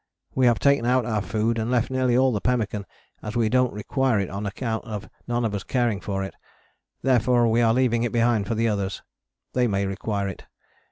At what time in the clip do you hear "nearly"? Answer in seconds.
1.91-2.17